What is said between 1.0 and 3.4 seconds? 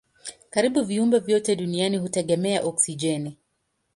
vyote duniani hutegemea oksijeni.